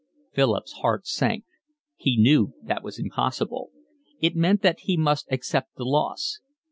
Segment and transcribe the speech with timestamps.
[0.33, 1.45] Philip's heart sank.
[1.95, 3.69] He knew that was impossible.
[4.19, 6.39] It meant that he must accept the loss.